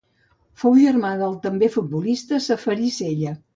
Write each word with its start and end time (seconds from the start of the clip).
Fou 0.61 0.77
germà 0.83 1.11
del 1.19 1.37
també 1.45 1.71
futbolista 1.77 2.43
Ceferí 2.49 2.93
Cella. 2.99 3.39